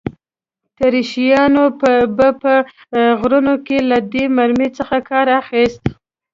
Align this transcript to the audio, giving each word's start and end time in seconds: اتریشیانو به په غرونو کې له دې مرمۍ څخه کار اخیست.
اتریشیانو 0.69 1.65
به 2.17 2.27
په 2.41 2.53
غرونو 3.19 3.55
کې 3.65 3.77
له 3.89 3.97
دې 4.11 4.23
مرمۍ 4.35 4.69
څخه 4.77 4.97
کار 5.09 5.27
اخیست. 5.41 5.83